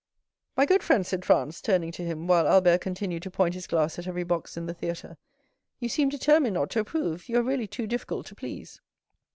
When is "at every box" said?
3.99-4.57